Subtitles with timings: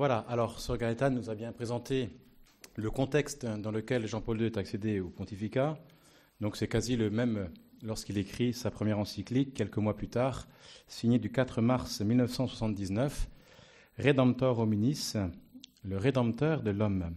[0.00, 2.08] Voilà, alors Sir Gaëtan nous a bien présenté
[2.76, 5.76] le contexte dans lequel Jean-Paul II est accédé au pontificat.
[6.40, 7.50] Donc c'est quasi le même
[7.82, 10.48] lorsqu'il écrit sa première encyclique quelques mois plus tard,
[10.88, 13.28] signée du 4 mars 1979,
[13.98, 15.12] Redemptor hominis,
[15.84, 17.14] le rédempteur de l'homme.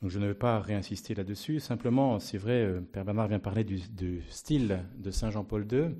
[0.00, 3.64] Donc je ne vais pas réinsister là-dessus, simplement, c'est vrai, euh, Père Bernard vient parler
[3.64, 5.96] du, du style de Saint Jean-Paul II.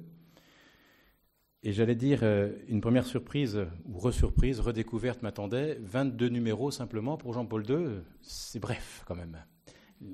[1.62, 5.78] Et j'allais dire, euh, une première surprise, ou resurprise, redécouverte m'attendait.
[5.80, 7.86] 22 numéros simplement pour Jean-Paul II,
[8.22, 9.42] c'est bref quand même.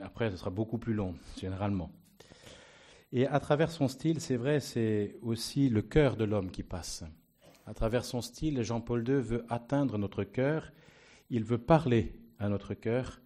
[0.01, 1.91] Après, ce sera beaucoup plus long, généralement.
[3.13, 7.05] Et à travers son style, c'est vrai, c'est aussi le cœur de l'homme qui passe.
[7.67, 10.73] À travers son style, Jean-Paul II veut atteindre notre cœur,
[11.29, 13.21] il veut parler à notre cœur,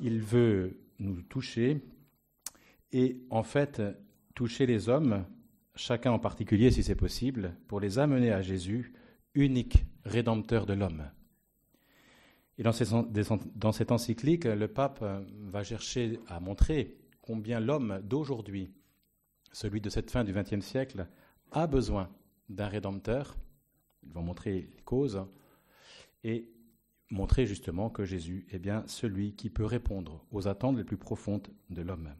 [0.00, 1.82] il veut nous toucher,
[2.92, 3.82] et en fait,
[4.34, 5.24] toucher les hommes
[5.80, 8.92] chacun en particulier si c'est possible, pour les amener à Jésus,
[9.34, 11.10] unique rédempteur de l'homme.
[12.58, 15.02] Et dans, cette encyclique, le pape
[15.44, 18.70] va chercher à montrer combien l'homme d'aujourd'hui,
[19.52, 21.08] celui de cette fin du XXe siècle,
[21.50, 22.10] a besoin
[22.50, 23.34] d'un rédempteur.
[24.02, 25.24] Il va montrer les causes
[26.22, 26.50] et
[27.10, 31.48] montrer justement que Jésus est bien celui qui peut répondre aux attentes les plus profondes
[31.70, 32.12] de l'homme.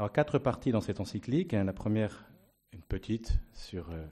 [0.00, 1.52] Alors, quatre parties dans cette encyclique.
[1.52, 2.24] La première,
[2.72, 4.06] une petite, sur euh,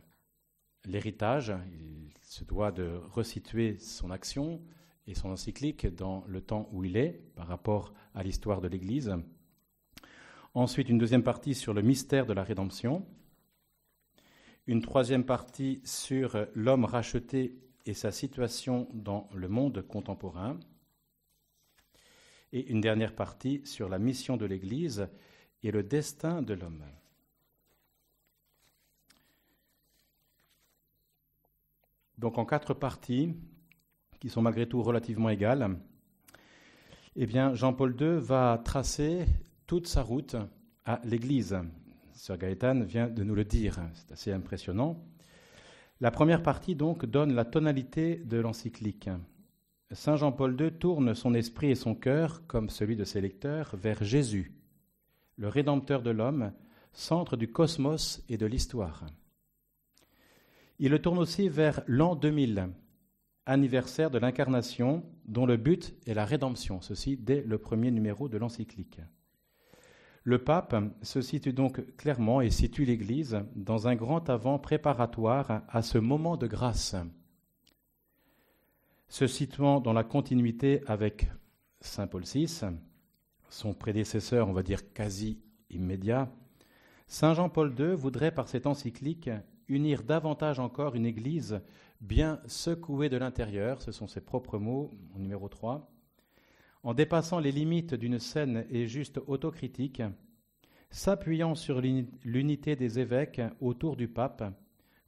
[0.84, 1.54] l'héritage.
[1.72, 4.60] Il se doit de resituer son action
[5.06, 9.16] et son encyclique dans le temps où il est par rapport à l'histoire de l'Église.
[10.52, 13.06] Ensuite, une deuxième partie sur le mystère de la rédemption.
[14.66, 20.60] Une troisième partie sur l'homme racheté et sa situation dans le monde contemporain.
[22.52, 25.08] Et une dernière partie sur la mission de l'Église
[25.62, 26.84] et le destin de l'homme.
[32.16, 33.34] Donc en quatre parties,
[34.18, 35.78] qui sont malgré tout relativement égales,
[37.14, 39.26] eh bien Jean-Paul II va tracer
[39.66, 40.36] toute sa route
[40.84, 41.56] à l'Église.
[42.12, 45.04] Sir Gaëtan vient de nous le dire, c'est assez impressionnant.
[46.00, 49.10] La première partie donc donne la tonalité de l'encyclique.
[49.92, 54.02] Saint Jean-Paul II tourne son esprit et son cœur, comme celui de ses lecteurs, vers
[54.02, 54.57] Jésus,
[55.38, 56.52] le Rédempteur de l'homme,
[56.92, 59.06] centre du cosmos et de l'histoire.
[60.80, 62.68] Il le tourne aussi vers l'an 2000,
[63.46, 68.36] anniversaire de l'incarnation, dont le but est la rédemption, ceci dès le premier numéro de
[68.36, 69.00] l'encyclique.
[70.24, 75.82] Le pape se situe donc clairement et situe l'Église dans un grand avant préparatoire à
[75.82, 76.96] ce moment de grâce,
[79.08, 81.30] se situant dans la continuité avec
[81.80, 82.60] Saint Paul VI,
[83.48, 86.30] son prédécesseur, on va dire quasi immédiat,
[87.06, 89.30] Saint Jean-Paul II voudrait par cette encyclique
[89.68, 91.60] unir davantage encore une Église
[92.00, 95.90] bien secouée de l'intérieur, ce sont ses propres mots, au numéro 3,
[96.82, 100.02] en dépassant les limites d'une saine et juste autocritique,
[100.90, 104.44] s'appuyant sur l'unité des évêques autour du pape,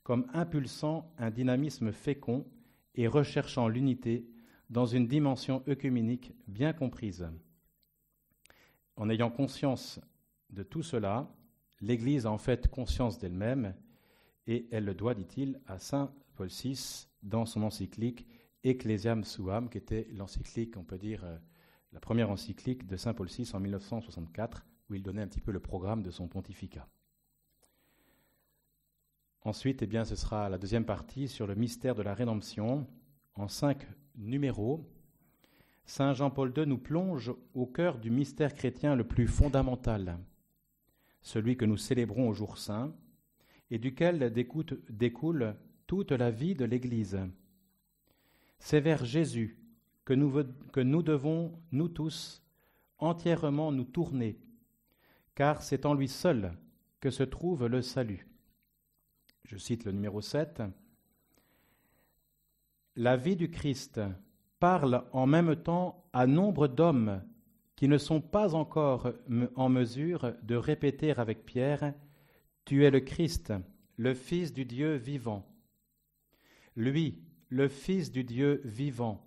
[0.02, 2.46] comme impulsant un dynamisme fécond
[2.94, 4.26] et recherchant l'unité
[4.68, 7.28] dans une dimension œcuménique bien comprise.
[9.00, 9.98] En ayant conscience
[10.50, 11.34] de tout cela,
[11.80, 13.74] l'Église a en fait conscience d'elle-même
[14.46, 18.26] et elle le doit, dit-il, à Saint Paul VI dans son encyclique
[18.62, 21.38] Ecclesiam Suam, qui était l'encyclique, on peut dire, euh,
[21.92, 25.52] la première encyclique de Saint Paul VI en 1964, où il donnait un petit peu
[25.52, 26.86] le programme de son pontificat.
[29.40, 32.86] Ensuite, eh bien, ce sera la deuxième partie sur le mystère de la rédemption,
[33.32, 34.86] en cinq numéros,
[35.90, 40.20] Saint Jean-Paul II nous plonge au cœur du mystère chrétien le plus fondamental,
[41.20, 42.94] celui que nous célébrons au jour saint,
[43.72, 45.56] et duquel découle
[45.88, 47.18] toute la vie de l'Église.
[48.60, 49.58] C'est vers Jésus
[50.04, 52.40] que nous, devons, nous tous,
[52.98, 54.38] entièrement nous tourner,
[55.34, 56.56] car c'est en lui seul
[57.00, 58.28] que se trouve le salut.
[59.42, 60.62] Je cite le numéro 7.
[62.94, 64.00] La vie du Christ
[64.60, 67.22] parle en même temps à nombre d'hommes
[67.77, 69.10] qui ne sont pas encore
[69.57, 71.95] en mesure de répéter avec Pierre
[72.66, 73.54] Tu es le Christ,
[73.97, 75.51] le Fils du Dieu vivant.
[76.77, 79.27] Lui, le Fils du Dieu vivant,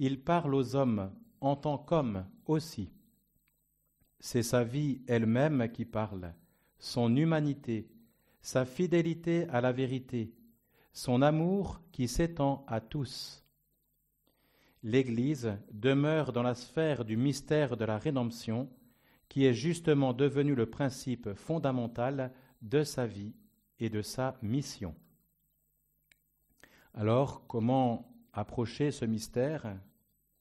[0.00, 2.90] il parle aux hommes en tant qu'homme aussi.
[4.18, 6.34] C'est sa vie elle-même qui parle,
[6.78, 7.88] son humanité,
[8.42, 10.34] sa fidélité à la vérité,
[10.92, 13.45] son amour qui s'étend à tous
[14.86, 18.70] l'Église demeure dans la sphère du mystère de la rédemption,
[19.28, 23.34] qui est justement devenu le principe fondamental de sa vie
[23.80, 24.94] et de sa mission.
[26.94, 29.76] Alors, comment approcher ce mystère?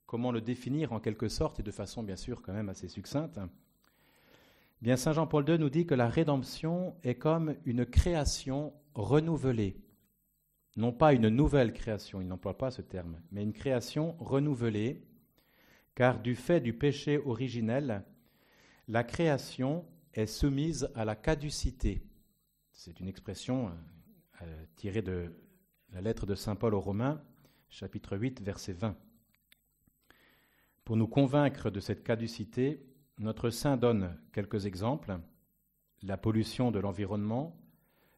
[0.05, 3.39] Comment le définir en quelque sorte et de façon bien sûr quand même assez succincte?
[4.79, 9.75] Bien Saint Jean-Paul II nous dit que la rédemption est comme une création renouvelée.
[10.75, 15.07] Non pas une nouvelle création, il n'emploie pas ce terme, mais une création renouvelée,
[15.95, 18.03] car du fait du péché originel,
[18.87, 22.03] la création est soumise à la caducité.
[22.73, 23.71] C'est une expression
[24.41, 25.31] euh, tirée de
[25.93, 27.21] la lettre de Saint Paul aux Romains,
[27.69, 28.97] chapitre 8, verset 20.
[30.83, 32.85] Pour nous convaincre de cette caducité,
[33.17, 35.17] notre saint donne quelques exemples.
[36.03, 37.57] La pollution de l'environnement,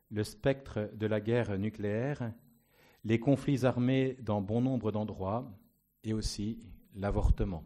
[0.10, 2.34] le spectre de la guerre nucléaire,
[3.08, 5.50] les conflits armés dans bon nombre d'endroits
[6.04, 6.60] et aussi
[6.94, 7.64] l'avortement.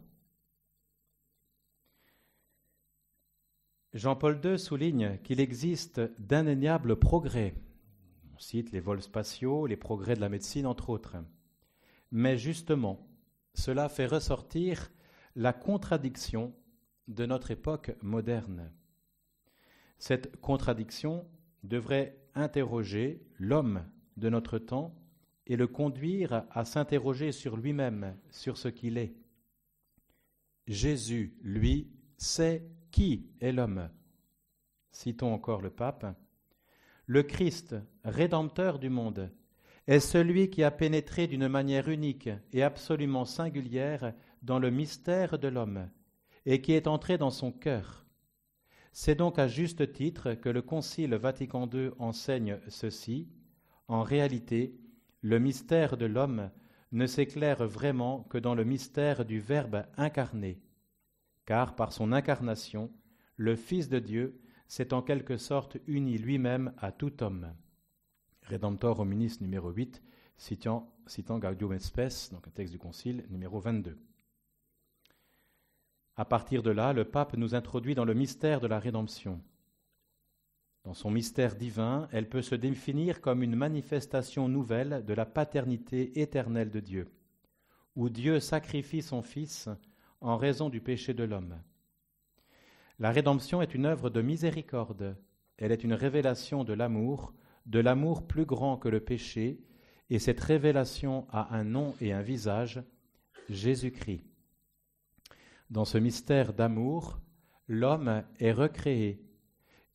[3.92, 7.54] Jean-Paul II souligne qu'il existe d'indéniables progrès.
[8.32, 11.16] On cite les vols spatiaux, les progrès de la médecine, entre autres.
[12.12, 13.04] Mais justement,
[13.52, 14.92] cela fait ressortir
[15.34, 16.54] la contradiction
[17.08, 18.70] de notre époque moderne.
[19.98, 21.26] Cette contradiction
[21.64, 23.84] devrait interroger l'homme
[24.16, 25.01] de notre temps
[25.46, 29.14] et le conduire à s'interroger sur lui-même, sur ce qu'il est.
[30.66, 33.90] Jésus, lui, sait qui est l'homme
[34.92, 36.06] Citons encore le pape.
[37.06, 37.74] Le Christ,
[38.04, 39.32] rédempteur du monde,
[39.86, 45.48] est celui qui a pénétré d'une manière unique et absolument singulière dans le mystère de
[45.48, 45.88] l'homme
[46.46, 48.06] et qui est entré dans son cœur.
[48.92, 53.28] C'est donc à juste titre que le Concile Vatican II enseigne ceci.
[53.88, 54.74] En réalité,
[55.22, 56.50] le mystère de l'homme
[56.90, 60.60] ne s'éclaire vraiment que dans le mystère du Verbe incarné,
[61.46, 62.92] car par son incarnation,
[63.36, 67.54] le Fils de Dieu s'est en quelque sorte uni lui-même à tout homme.
[68.42, 70.02] Rédemptor hominis numéro 8,
[70.36, 70.92] citant,
[71.38, 71.78] Gaudium et
[72.32, 73.96] donc un texte du Concile numéro 22.
[76.16, 79.40] À partir de là, le pape nous introduit dans le mystère de la rédemption.
[80.84, 86.20] Dans son mystère divin, elle peut se définir comme une manifestation nouvelle de la paternité
[86.20, 87.08] éternelle de Dieu,
[87.94, 89.68] où Dieu sacrifie son Fils
[90.20, 91.56] en raison du péché de l'homme.
[92.98, 95.16] La rédemption est une œuvre de miséricorde,
[95.56, 97.32] elle est une révélation de l'amour,
[97.66, 99.60] de l'amour plus grand que le péché,
[100.10, 102.82] et cette révélation a un nom et un visage,
[103.48, 104.24] Jésus-Christ.
[105.70, 107.20] Dans ce mystère d'amour,
[107.68, 109.24] l'homme est recréé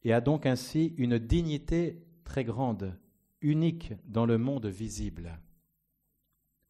[0.07, 2.97] et a donc ainsi une dignité très grande,
[3.41, 5.37] unique dans le monde visible.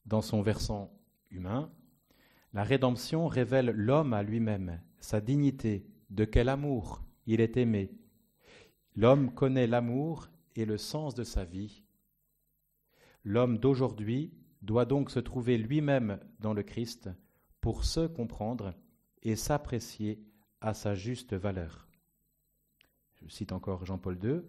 [0.07, 0.91] Dans son versant
[1.29, 1.71] humain,
[2.53, 7.91] la rédemption révèle l'homme à lui-même, sa dignité, de quel amour il est aimé.
[8.95, 11.83] L'homme connaît l'amour et le sens de sa vie.
[13.23, 17.11] L'homme d'aujourd'hui doit donc se trouver lui-même dans le Christ
[17.61, 18.73] pour se comprendre
[19.21, 20.25] et s'apprécier
[20.59, 21.86] à sa juste valeur.
[23.25, 24.41] Je cite encore Jean-Paul II,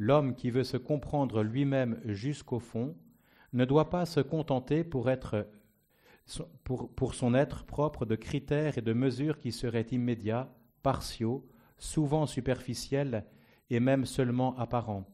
[0.00, 2.96] L'homme qui veut se comprendre lui-même jusqu'au fond
[3.52, 5.10] ne doit pas se contenter pour,
[7.14, 10.54] son être propre de critères et de mesures qui seraient immédiats,
[10.84, 11.48] partiaux,
[11.78, 13.26] souvent superficiels
[13.70, 15.04] et même seulement apparents.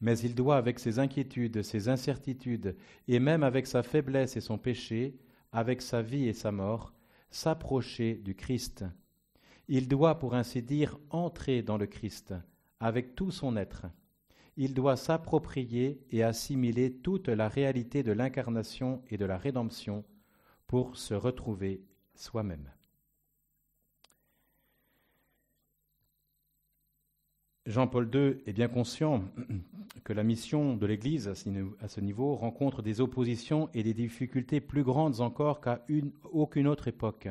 [0.00, 2.76] Mais il doit, avec ses inquiétudes, ses incertitudes,
[3.06, 5.18] et même avec sa faiblesse et son péché,
[5.52, 6.94] avec sa vie et sa mort,
[7.28, 8.86] s'approcher du Christ.
[9.68, 12.34] Il doit, pour ainsi dire, entrer dans le Christ
[12.80, 13.86] avec tout son être.
[14.56, 20.04] Il doit s'approprier et assimiler toute la réalité de l'incarnation et de la rédemption
[20.66, 21.82] pour se retrouver
[22.14, 22.70] soi-même.
[27.66, 29.24] Jean-Paul II est bien conscient
[30.04, 34.82] que la mission de l'Église à ce niveau rencontre des oppositions et des difficultés plus
[34.82, 35.84] grandes encore qu'à
[36.30, 37.28] aucune autre époque.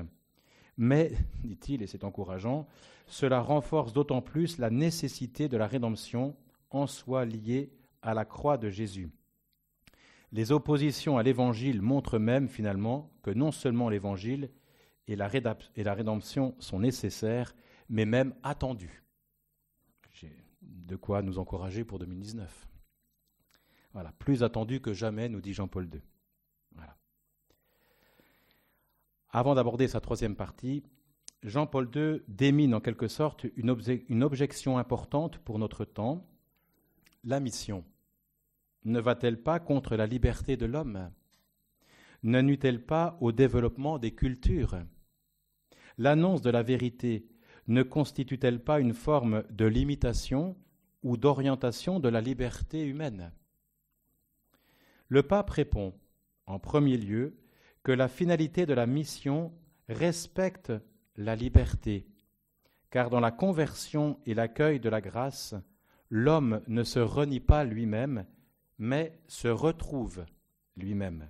[0.78, 1.12] Mais,
[1.44, 2.68] dit-il, et c'est encourageant,
[3.08, 6.36] cela renforce d'autant plus la nécessité de la rédemption
[6.70, 9.10] en soi liée à la croix de Jésus.
[10.32, 14.50] Les oppositions à l'Évangile montrent même finalement que non seulement l'Évangile
[15.08, 15.28] et la
[15.94, 17.54] rédemption sont nécessaires,
[17.88, 19.04] mais même attendues
[20.94, 22.68] de quoi nous encourager pour 2019.
[23.94, 26.02] Voilà, plus attendu que jamais, nous dit Jean-Paul II.
[26.76, 26.98] Voilà.
[29.36, 30.84] Avant d'aborder sa troisième partie,
[31.42, 33.72] Jean-Paul II démine en quelque sorte une,
[34.24, 36.28] objection importante pour notre temps.
[37.24, 37.84] La mission.
[38.86, 41.10] Ne va-t-elle pas contre la liberté de l'homme?
[42.22, 44.78] Ne nuit-elle pas au développement des cultures?
[45.98, 47.26] L'annonce de la vérité
[47.68, 50.56] ne constitue-t-elle pas une forme de limitation
[51.02, 53.32] ou d'orientation de la liberté humaine?
[55.08, 55.96] Le pape répond
[56.46, 57.36] en premier lieu,
[57.84, 59.52] que la finalité de la mission
[59.90, 60.72] respecte
[61.18, 62.08] la liberté,
[62.90, 65.56] car dans la conversion et l'accueil de la grâce,
[66.10, 68.26] l'homme ne se renie pas lui-même,
[68.78, 70.26] mais se retrouve
[70.78, 71.30] lui-même.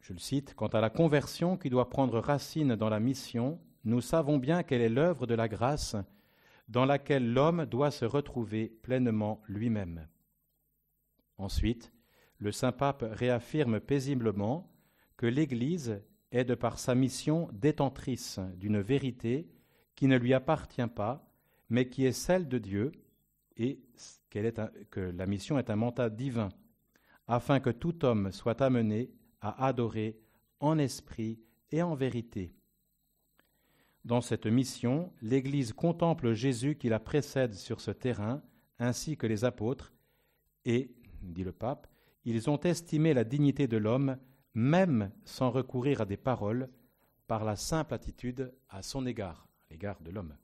[0.00, 4.00] Je le cite, Quant à la conversion qui doit prendre racine dans la mission, nous
[4.00, 5.96] savons bien quelle est l'œuvre de la grâce
[6.68, 10.06] dans laquelle l'homme doit se retrouver pleinement lui-même.
[11.36, 11.92] Ensuite,
[12.40, 14.72] le saint pape réaffirme paisiblement
[15.16, 19.48] que l'Église est de par sa mission détentrice d'une vérité
[19.94, 21.30] qui ne lui appartient pas,
[21.68, 22.92] mais qui est celle de Dieu,
[23.56, 23.80] et
[24.30, 26.48] que la mission est un mandat divin,
[27.28, 29.10] afin que tout homme soit amené
[29.42, 30.18] à adorer
[30.60, 31.38] en esprit
[31.70, 32.54] et en vérité.
[34.06, 38.42] Dans cette mission, l'Église contemple Jésus qui la précède sur ce terrain,
[38.78, 39.92] ainsi que les apôtres,
[40.64, 41.86] et, dit le pape,
[42.30, 44.16] ils ont estimé la dignité de l'homme
[44.54, 46.68] même sans recourir à des paroles,
[47.26, 50.36] par la simple attitude à son égard, à l'égard de l'homme.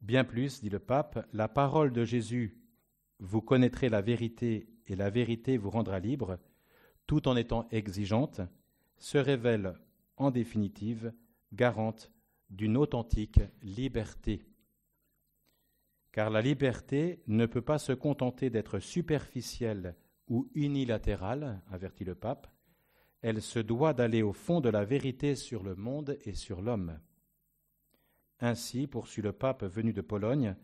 [0.00, 2.56] Bien plus, dit le pape, la parole de Jésus,
[3.18, 6.38] vous connaîtrez la vérité et la vérité vous rendra libre,
[7.06, 8.40] tout en étant exigeante,
[8.96, 9.74] se révèle
[10.16, 11.12] en définitive
[11.52, 12.10] garante
[12.48, 14.47] d'une authentique liberté.
[16.18, 19.94] Car la liberté ne peut pas se contenter d'être superficielle
[20.26, 22.48] ou unilatérale, avertit le pape,
[23.22, 26.98] elle se doit d'aller au fond de la vérité sur le monde et sur l'homme.
[28.40, 30.56] Ainsi, poursuit le pape venu de Pologne,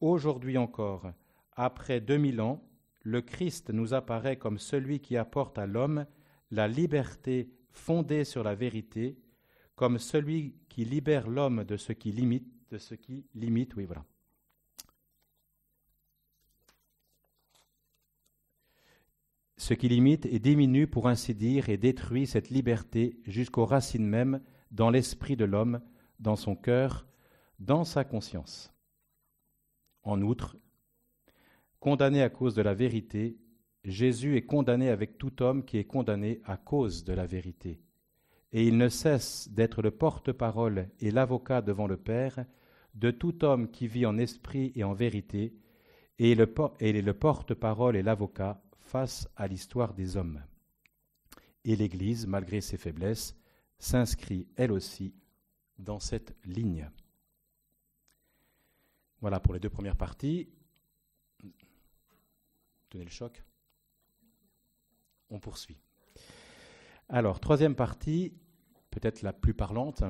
[0.00, 1.12] aujourd'hui encore,
[1.52, 2.68] après deux mille ans,
[3.04, 6.06] le Christ nous apparaît comme celui qui apporte à l'homme
[6.50, 9.16] la liberté fondée sur la vérité,
[9.76, 13.76] comme celui qui libère l'homme de ce qui limite, de ce qui limite,
[19.58, 24.40] ce qui limite et diminue, pour ainsi dire, et détruit cette liberté jusqu'aux racines mêmes
[24.70, 25.80] dans l'esprit de l'homme,
[26.20, 27.06] dans son cœur,
[27.58, 28.72] dans sa conscience.
[30.04, 30.56] En outre,
[31.80, 33.36] condamné à cause de la vérité,
[33.84, 37.80] Jésus est condamné avec tout homme qui est condamné à cause de la vérité.
[38.52, 42.44] Et il ne cesse d'être le porte-parole et l'avocat devant le Père
[42.94, 45.52] de tout homme qui vit en esprit et en vérité,
[46.20, 50.42] et il est le porte-parole et l'avocat face à l'histoire des hommes.
[51.64, 53.36] Et l'Église, malgré ses faiblesses,
[53.78, 55.14] s'inscrit elle aussi
[55.78, 56.90] dans cette ligne.
[59.20, 60.48] Voilà pour les deux premières parties.
[62.88, 63.44] Tenez le choc.
[65.28, 65.78] On poursuit.
[67.10, 68.32] Alors, troisième partie,
[68.90, 70.02] peut-être la plus parlante,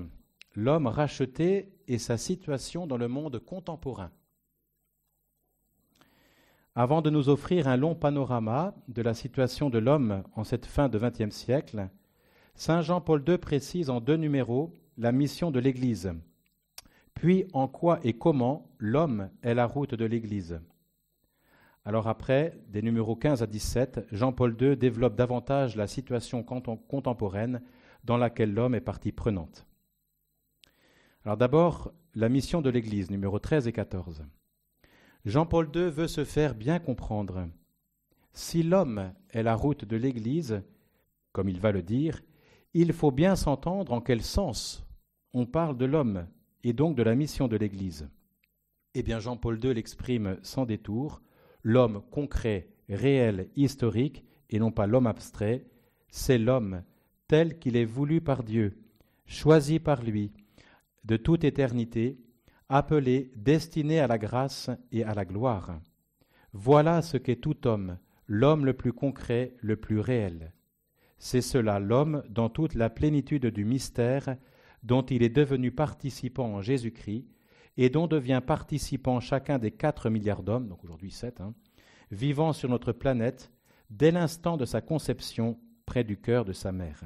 [0.54, 4.12] l'homme racheté et sa situation dans le monde contemporain.
[6.80, 10.88] Avant de nous offrir un long panorama de la situation de l'homme en cette fin
[10.88, 11.88] de XXe siècle,
[12.54, 16.12] Saint Jean-Paul II précise en deux numéros la mission de l'Église,
[17.14, 20.60] puis en quoi et comment l'homme est la route de l'Église?
[21.84, 27.60] Alors après, des numéros 15 à 17, Jean-Paul II développe davantage la situation contemporaine
[28.04, 29.66] dans laquelle l'homme est partie prenante.
[31.24, 34.22] Alors d'abord, la mission de l'Église, numéros 13 et 14.
[35.24, 37.48] Jean-Paul II veut se faire bien comprendre.
[38.32, 40.62] Si l'homme est la route de l'Église,
[41.32, 42.22] comme il va le dire,
[42.74, 44.86] il faut bien s'entendre en quel sens
[45.32, 46.26] on parle de l'homme
[46.64, 48.08] et donc de la mission de l'Église.
[48.94, 51.20] Eh bien, Jean-Paul II l'exprime sans détour
[51.62, 55.66] l'homme concret, réel, historique, et non pas l'homme abstrait,
[56.10, 56.82] c'est l'homme
[57.26, 58.78] tel qu'il est voulu par Dieu,
[59.26, 60.32] choisi par lui,
[61.04, 62.18] de toute éternité,
[62.68, 65.80] appelé, destiné à la grâce et à la gloire.
[66.52, 70.52] Voilà ce qu'est tout homme, l'homme le plus concret, le plus réel.
[71.18, 74.36] C'est cela l'homme dans toute la plénitude du mystère
[74.82, 77.26] dont il est devenu participant en Jésus-Christ
[77.76, 81.54] et dont devient participant chacun des quatre milliards d'hommes, donc aujourd'hui sept, hein,
[82.10, 83.50] vivant sur notre planète
[83.90, 87.04] dès l'instant de sa conception près du cœur de sa mère.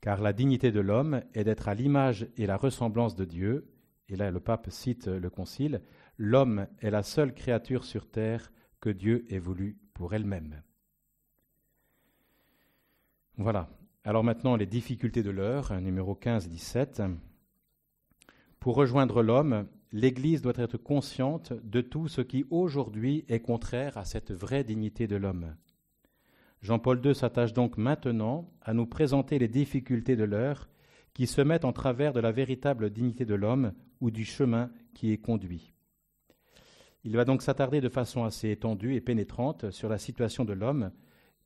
[0.00, 3.75] Car la dignité de l'homme est d'être à l'image et la ressemblance de Dieu,
[4.08, 5.82] et là le pape cite le Concile,
[6.18, 10.62] l'homme est la seule créature sur terre que Dieu ait voulu pour elle-même.
[13.36, 13.68] Voilà.
[14.04, 17.16] Alors maintenant les difficultés de l'heure, numéro 15-17.
[18.60, 24.04] Pour rejoindre l'homme, l'Église doit être consciente de tout ce qui aujourd'hui est contraire à
[24.04, 25.54] cette vraie dignité de l'homme.
[26.62, 30.68] Jean-Paul II s'attache donc maintenant à nous présenter les difficultés de l'heure
[31.16, 35.12] qui se mettent en travers de la véritable dignité de l'homme ou du chemin qui
[35.12, 35.72] est conduit.
[37.04, 40.90] Il va donc s'attarder de façon assez étendue et pénétrante sur la situation de l'homme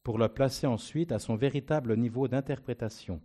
[0.02, 3.20] pour le placer ensuite à son véritable niveau d'interprétation.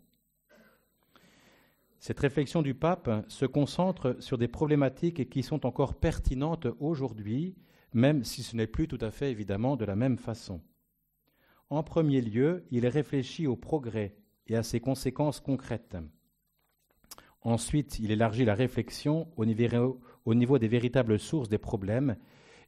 [1.97, 7.55] Cette réflexion du pape se concentre sur des problématiques qui sont encore pertinentes aujourd'hui,
[7.91, 10.61] même si ce n'est plus tout à fait évidemment de la même façon.
[11.71, 15.97] En premier lieu, il réfléchit au progrès et à ses conséquences concrètes.
[17.45, 22.17] Ensuite, il élargit la réflexion au niveau, au niveau des véritables sources des problèmes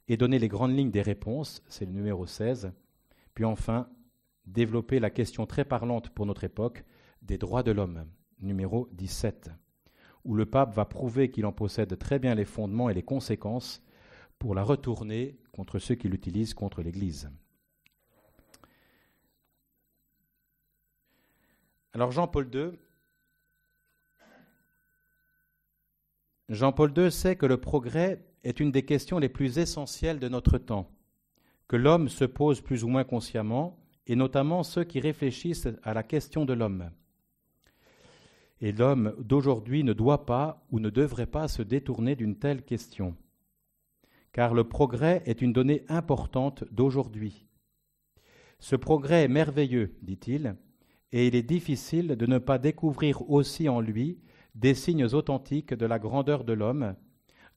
[0.06, 2.70] et donner les grandes lignes des réponses, c'est le numéro 16.
[3.34, 3.88] Puis enfin,
[4.46, 6.84] développer la question très parlante pour notre époque
[7.22, 8.06] des droits de l'homme,
[8.40, 9.50] numéro 17,
[10.24, 13.82] où le pape va prouver qu'il en possède très bien les fondements et les conséquences
[14.38, 17.28] pour la retourner contre ceux qui l'utilisent contre l'Église.
[21.92, 22.78] Alors Jean-Paul II,
[26.48, 30.56] Jean-Paul II sait que le progrès est une des questions les plus essentielles de notre
[30.56, 30.90] temps,
[31.66, 36.02] que l'homme se pose plus ou moins consciemment, et notamment ceux qui réfléchissent à la
[36.02, 36.90] question de l'homme.
[38.62, 43.14] Et l'homme d'aujourd'hui ne doit pas ou ne devrait pas se détourner d'une telle question,
[44.32, 47.46] car le progrès est une donnée importante d'aujourd'hui.
[48.58, 50.56] Ce progrès est merveilleux, dit-il,
[51.12, 54.18] et il est difficile de ne pas découvrir aussi en lui
[54.58, 56.96] des signes authentiques de la grandeur de l'homme,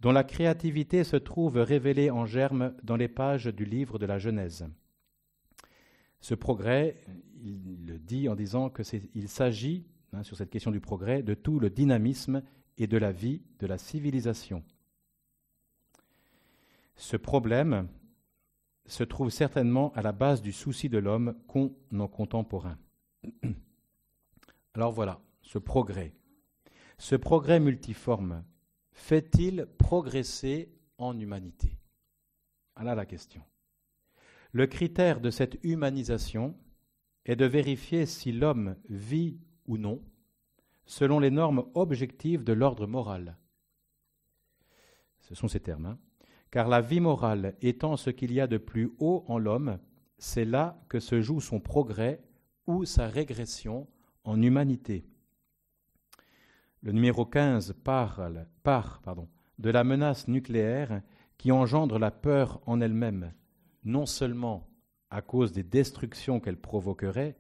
[0.02, 4.20] dont la créativité se trouve révélée en germe dans les pages du livre de la
[4.20, 4.68] Genèse.
[6.20, 7.04] Ce progrès,
[7.44, 11.60] il le dit en disant qu'il s'agit, hein, sur cette question du progrès, de tout
[11.60, 12.44] le dynamisme
[12.78, 14.64] et de la vie de la civilisation.
[16.96, 17.88] Ce problème
[18.86, 22.78] se trouve certainement à la base du souci de l'homme qu'ont nos contemporains.
[24.76, 26.14] Alors voilà, ce progrès.
[27.02, 28.44] Ce progrès multiforme
[28.92, 31.76] fait-il progresser en humanité?
[32.76, 33.42] Voilà la question.
[34.52, 36.56] Le critère de cette humanisation
[37.26, 40.00] est de vérifier si l'homme vit ou non
[40.86, 43.36] selon les normes objectives de l'ordre moral.
[45.22, 45.88] Ce sont ces termes.
[45.88, 46.00] Hein.
[46.52, 49.80] Car la vie morale étant ce qu'il y a de plus haut en l'homme,
[50.20, 52.22] c'est là que se joue son progrès
[52.68, 53.88] ou sa régression
[54.24, 55.11] en humanité.
[56.84, 59.04] Le numéro 15 parle, part
[59.60, 61.04] de la menace nucléaire
[61.38, 63.34] qui engendre la peur en elle-même,
[63.84, 64.68] non seulement
[65.12, 67.38] à cause des destructions qu'elle provoquerait,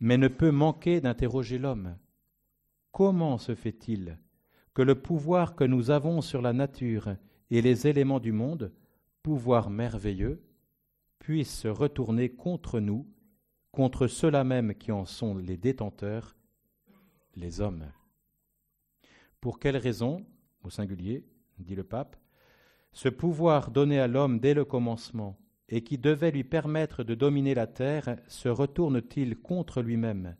[0.00, 1.98] mais ne peut manquer d'interroger l'homme.
[2.92, 4.18] Comment se fait-il
[4.72, 7.16] que le pouvoir que nous avons sur la nature
[7.50, 8.72] et les éléments du monde,
[9.22, 10.42] pouvoir merveilleux,
[11.18, 13.06] puisse se retourner contre nous
[13.70, 16.36] contre ceux-là même qui en sont les détenteurs,
[17.34, 17.84] les hommes?
[19.46, 20.26] Pour quelle raison,
[20.64, 21.24] au singulier,
[21.60, 22.16] dit le pape,
[22.90, 27.54] ce pouvoir donné à l'homme dès le commencement et qui devait lui permettre de dominer
[27.54, 30.34] la terre se retourne-t-il contre lui-même,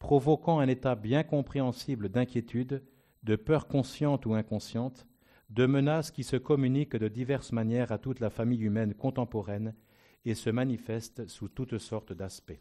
[0.00, 2.82] provoquant un état bien compréhensible d'inquiétude,
[3.22, 5.06] de peur consciente ou inconsciente,
[5.50, 9.72] de menaces qui se communiquent de diverses manières à toute la famille humaine contemporaine
[10.24, 12.58] et se manifeste sous toutes sortes d'aspects.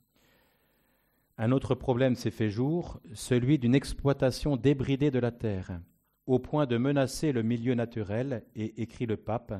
[1.39, 5.79] Un autre problème s'est fait jour, celui d'une exploitation débridée de la terre,
[6.25, 9.53] au point de menacer le milieu naturel, et écrit le pape,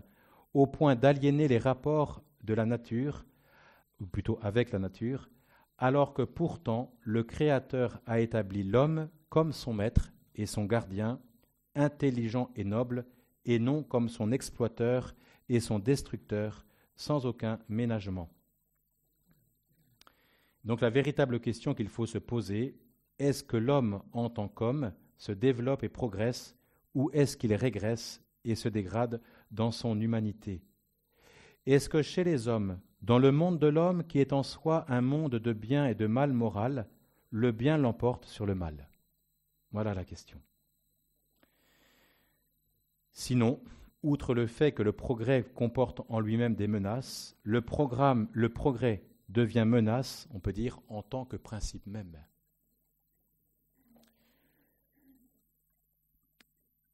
[0.56, 3.26] au point d'aliéner les rapports de la nature,
[4.00, 5.30] ou plutôt avec la nature,
[5.78, 11.20] alors que pourtant le Créateur a établi l'homme comme son maître et son gardien,
[11.76, 13.06] intelligent et noble,
[13.46, 15.14] et non comme son exploiteur
[15.48, 18.30] et son destructeur, sans aucun ménagement.
[20.68, 22.76] Donc la véritable question qu'il faut se poser,
[23.20, 26.58] est-ce que l'homme en tant qu'homme se développe et progresse,
[26.94, 30.62] ou est-ce qu'il régresse et se dégrade dans son humanité?
[31.66, 35.00] Est-ce que chez les hommes, dans le monde de l'homme qui est en soi un
[35.00, 36.90] monde de bien et de mal moral,
[37.30, 38.90] le bien l'emporte sur le mal?
[39.72, 40.42] Voilà la question.
[43.14, 43.62] Sinon,
[44.04, 49.02] outre le fait que le progrès comporte en lui-même des menaces, le, programme, le progrès
[49.30, 52.18] devient menace, on peut dire, en tant que principe même.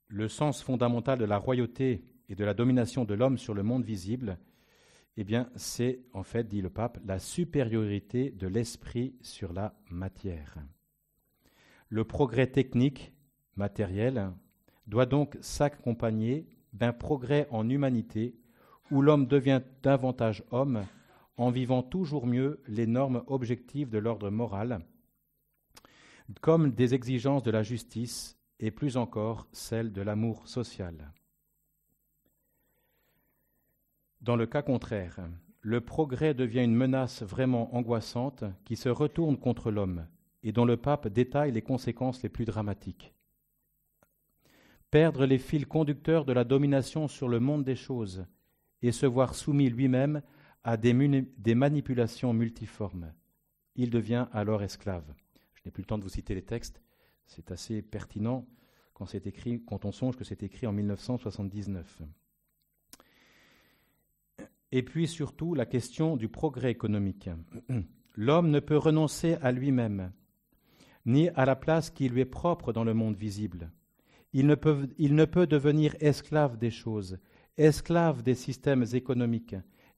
[0.08, 3.84] Le sens fondamental de la royauté et de la domination de l'homme sur le monde
[3.84, 4.38] visible,
[5.18, 10.58] eh bien, c'est en fait, dit le pape, la supériorité de l'esprit sur la matière.
[11.90, 13.14] Le progrès technique,
[13.56, 14.32] matériel,
[14.88, 18.36] doit donc s'accompagner d'un progrès en humanité
[18.92, 20.84] où l'homme devient davantage homme
[21.38, 24.82] en vivant toujours mieux les normes objectives de l'ordre moral,
[26.42, 31.12] comme des exigences de la justice et plus encore celle de l'amour social.
[34.22, 35.20] Dans le cas contraire,
[35.60, 40.08] le progrès devient une menace vraiment angoissante qui se retourne contre l'homme
[40.44, 43.14] et dont le pape détaille les conséquences les plus dramatiques.
[44.92, 48.26] Perdre les fils conducteurs de la domination sur le monde des choses
[48.82, 50.22] et se voir soumis lui-même
[50.64, 50.94] à des,
[51.56, 53.12] manipulations multiformes.
[53.76, 55.14] Il devient alors esclave.
[55.56, 56.82] Je n'ai plus le temps de vous citer les textes,
[57.26, 58.46] c'est assez pertinent
[58.94, 62.04] quand, on songe que c'est écrit en 1979.
[64.72, 67.30] Et puis surtout la question du progrès économique.
[68.16, 70.12] L'homme ne peut renoncer à lui-même,
[71.06, 73.72] ni à la place qui lui est propre dans le monde visible.
[74.32, 77.20] Il ne peut devenir esclave des choses,
[77.58, 79.56] esclave des systèmes économiques,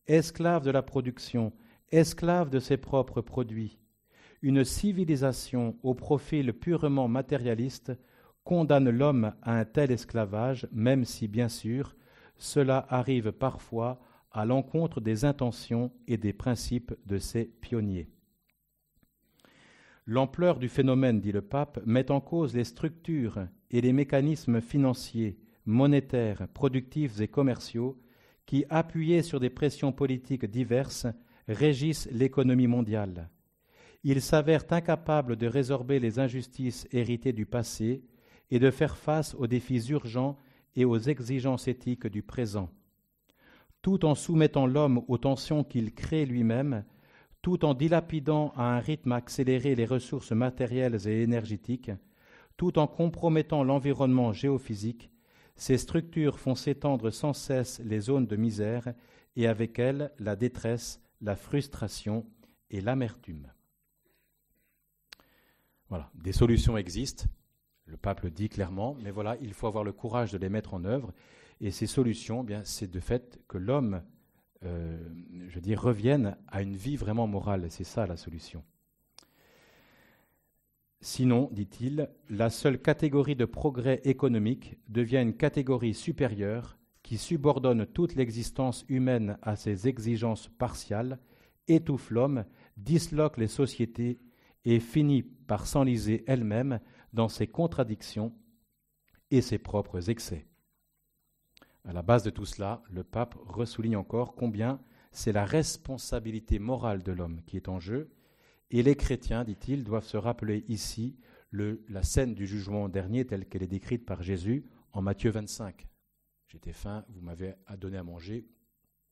[0.08, 1.54] esclave de la production,
[1.92, 3.80] esclave de ses propres produits.
[4.42, 7.94] Une civilisation au profil purement matérialiste
[8.44, 11.96] condamne l'homme à un tel esclavage, même si, bien sûr,
[12.38, 14.00] cela arrive parfois
[14.32, 18.10] à l'encontre des intentions et des principes de ses pionniers.
[20.06, 25.40] L'ampleur du phénomène, dit le pape, met en cause les structures et les mécanismes financiers,
[25.66, 27.98] monétaires, productifs et commerciaux
[28.46, 31.08] qui, appuyés sur des pressions politiques diverses,
[31.48, 33.30] régissent l'économie mondiale.
[34.04, 38.04] Ils s'avèrent incapables de résorber les injustices héritées du passé
[38.52, 40.38] et de faire face aux défis urgents
[40.76, 42.70] et aux exigences éthiques du présent.
[43.82, 46.84] Tout en soumettant l'homme aux tensions qu'il crée lui-même,
[47.42, 51.92] tout en dilapidant à un rythme accéléré les ressources matérielles et énergétiques,
[52.58, 55.12] tout en compromettant l'environnement géophysique,
[55.56, 58.94] ces structures font s'étendre sans cesse les zones de misère
[59.36, 62.26] et avec elles la détresse, la frustration
[62.70, 63.52] et l'amertume.
[65.90, 67.26] Voilà, des solutions existent,
[67.86, 70.74] le pape le dit clairement, mais voilà, il faut avoir le courage de les mettre
[70.74, 71.14] en œuvre.
[71.62, 74.02] Et ces solutions, eh c'est de fait que l'homme
[74.66, 74.98] euh,
[75.50, 77.68] je dis, reviennent à une vie vraiment morale.
[77.70, 78.64] C'est ça la solution.
[81.06, 88.16] Sinon, dit-il, la seule catégorie de progrès économique devient une catégorie supérieure qui subordonne toute
[88.16, 91.20] l'existence humaine à ses exigences partiales,
[91.68, 92.44] étouffe l'homme,
[92.76, 94.18] disloque les sociétés
[94.66, 96.80] et finit par s'enliser elle-même
[97.14, 98.34] dans ses contradictions
[99.30, 100.48] et ses propres excès.
[101.84, 104.80] À la base de tout cela, le pape ressouligne encore combien
[105.12, 108.10] c'est la responsabilité morale de l'homme qui est en jeu,
[108.72, 111.18] et les chrétiens, dit-il, doivent se rappeler ici
[111.52, 115.88] la scène du jugement dernier telle qu'elle est décrite par Jésus en Matthieu 25.
[116.48, 118.48] J'étais faim, vous m'avez donné à manger,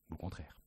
[0.09, 0.57] ou le contraire.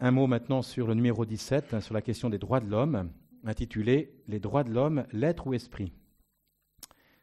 [0.00, 3.12] Un mot maintenant sur le numéro 17, sur la question des droits de l'homme,
[3.44, 5.92] intitulé Les droits de l'homme, l'être ou esprit.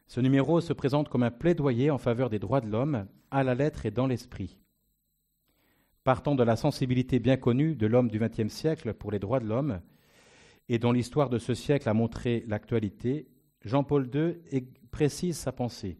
[0.06, 3.54] Ce numéro se présente comme un plaidoyer en faveur des droits de l'homme, à la
[3.54, 4.58] lettre et dans l'esprit.
[6.06, 9.46] Partant de la sensibilité bien connue de l'homme du XXe siècle pour les droits de
[9.48, 9.80] l'homme,
[10.68, 13.26] et dont l'histoire de ce siècle a montré l'actualité,
[13.62, 15.98] Jean-Paul II précise sa pensée.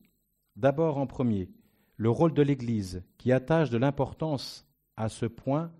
[0.55, 1.51] D'abord en premier,
[1.97, 4.65] le rôle de l'Église, qui attache de l'importance
[4.97, 5.73] à ce point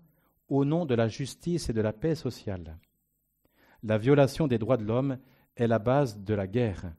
[0.49, 2.79] au nom de la justice et de la paix sociale.
[3.81, 5.19] La violation des droits de l'homme
[5.55, 6.93] est la base de la guerre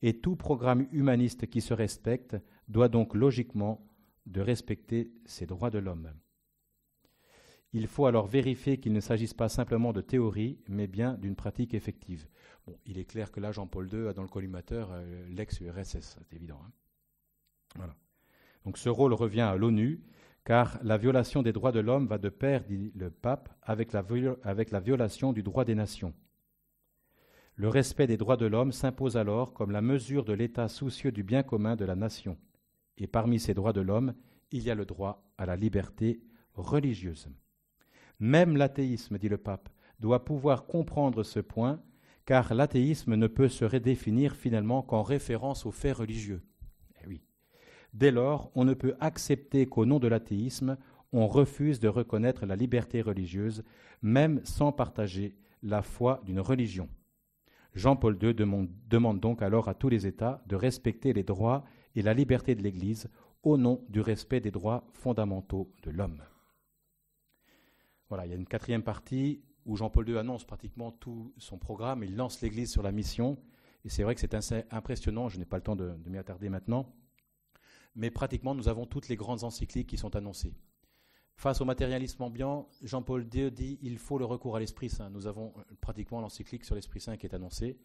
[0.00, 2.34] et tout programme humaniste qui se respecte
[2.68, 3.86] doit donc logiquement
[4.24, 6.14] de respecter ces droits de l'homme.
[7.74, 11.72] Il faut alors vérifier qu'il ne s'agisse pas simplement de théorie, mais bien d'une pratique
[11.72, 12.28] effective.
[12.84, 16.60] Il est clair que là, Jean-Paul II a dans le collimateur euh, l'ex-URSS, c'est évident.
[17.78, 17.88] Hein.
[18.64, 20.02] Donc ce rôle revient à l'ONU,
[20.44, 24.80] car la violation des droits de l'homme va de pair, dit le pape, avec la
[24.80, 26.14] violation du droit des nations.
[27.54, 31.22] Le respect des droits de l'homme s'impose alors comme la mesure de l'état soucieux du
[31.22, 32.38] bien commun de la nation.
[32.98, 34.14] Et parmi ces droits de l'homme,
[34.50, 36.20] il y a le droit à la liberté
[36.54, 37.28] religieuse.
[38.22, 41.82] Même l'athéisme, dit le pape, doit pouvoir comprendre ce point,
[42.24, 46.40] car l'athéisme ne peut se redéfinir finalement qu'en référence aux faits religieux.
[47.02, 47.24] Eh oui.
[47.94, 50.76] Dès lors, on ne peut accepter qu'au nom de l'athéisme,
[51.12, 53.64] on refuse de reconnaître la liberté religieuse,
[54.02, 56.88] même sans partager la foi d'une religion.
[57.74, 61.64] Jean-Paul II demande, donc alors à tous les États de respecter les droits
[61.96, 63.10] et la liberté de l'Église
[63.42, 66.22] au nom du respect des droits fondamentaux de l'homme.
[68.12, 72.04] Voilà, il y a une quatrième partie où Jean-Paul II annonce pratiquement tout son programme,
[72.04, 73.38] il lance l'Église sur la mission,
[73.86, 76.50] et c'est vrai que c'est assez impressionnant, je n'ai pas le temps de m'y attarder
[76.50, 76.94] maintenant,
[77.94, 80.52] mais pratiquement nous avons toutes les grandes encycliques qui sont annoncées.
[81.36, 85.08] Face au matérialisme ambiant, Jean-Paul II dit il faut le recours à l'Esprit Saint.
[85.08, 87.78] Nous avons euh, pratiquement l'encyclique sur l'Esprit Saint qui est annoncée.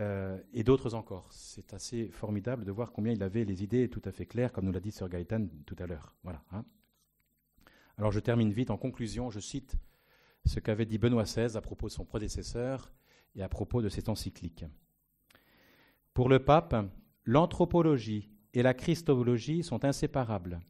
[0.00, 1.28] euh, et d'autres encore.
[1.30, 4.64] C'est assez formidable de voir combien il avait les idées tout à fait claires, comme
[4.64, 6.16] nous l'a dit Sir Gaëtan tout à l'heure.
[6.24, 6.42] Voilà.
[6.50, 6.64] Hein.
[7.98, 8.70] Alors je termine vite.
[8.70, 9.76] En conclusion, je cite
[10.46, 12.92] ce qu'avait dit Benoît XVI à propos de son prédécesseur
[13.34, 14.64] et à propos de cette encyclique.
[16.14, 16.76] Pour le pape,
[17.24, 20.60] l'anthropologie et la christologie sont inséparables.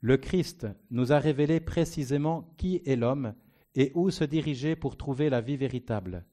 [0.00, 3.34] Le Christ nous a révélé précisément qui est l'homme
[3.74, 6.24] et où se diriger pour trouver la vie véritable.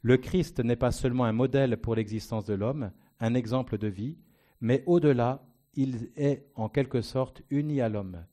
[0.00, 4.18] Le Christ n'est pas seulement un modèle pour l'existence de l'homme, un exemple de vie,
[4.60, 8.24] mais au-delà, il est en quelque sorte uni à l'homme.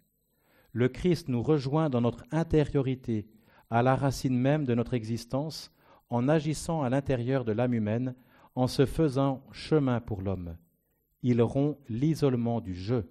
[0.71, 3.27] Le Christ nous rejoint dans notre intériorité,
[3.69, 5.71] à la racine même de notre existence,
[6.09, 8.15] en agissant à l'intérieur de l'âme humaine,
[8.55, 10.57] en se faisant chemin pour l'homme.
[11.21, 13.03] Il rompt l'isolement du je.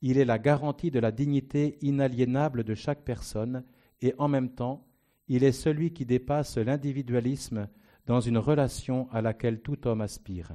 [0.00, 3.64] Il est la garantie de la dignité inaliénable de chaque personne
[4.00, 4.86] et en même temps,
[5.26, 7.68] il est celui qui dépasse l'individualisme
[8.06, 10.52] dans une relation à laquelle tout homme aspire.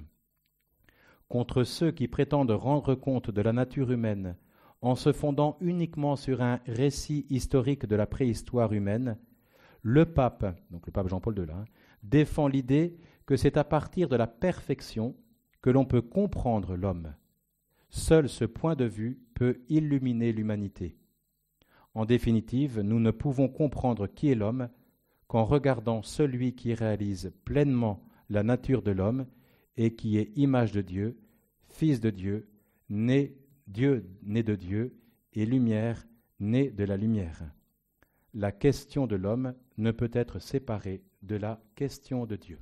[1.27, 4.35] Contre ceux qui prétendent rendre compte de la nature humaine
[4.83, 9.17] en se fondant uniquement sur un récit historique de la préhistoire humaine,
[9.81, 11.63] le pape, donc le pape Jean-Paul II, hein,
[12.03, 15.15] défend l'idée que c'est à partir de la perfection
[15.61, 17.13] que l'on peut comprendre l'homme.
[17.89, 20.97] Seul ce point de vue peut illuminer l'humanité.
[21.93, 24.67] En définitive, nous ne pouvons comprendre qui est l'homme
[25.27, 29.27] qu'en regardant celui qui réalise pleinement la nature de l'homme
[29.77, 31.17] et qui est image de Dieu,
[31.69, 32.49] fils de Dieu,
[32.89, 34.95] né Dieu né de Dieu
[35.33, 36.05] et lumière
[36.39, 37.43] née de la lumière.
[38.33, 42.59] La question de l'homme ne peut être séparée de la question de Dieu.